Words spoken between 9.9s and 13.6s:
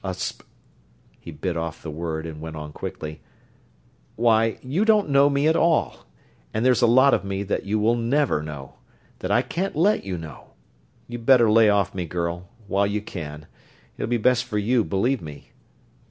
you know! You'd better lay off me, girl, while you can.